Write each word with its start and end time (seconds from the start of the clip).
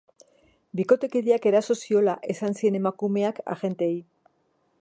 Bikotekideak 0.79 1.45
eraso 1.51 1.77
ziola 1.81 2.17
esan 2.35 2.57
zien 2.63 2.81
emakumeak 2.83 3.45
agenteei. 3.57 3.95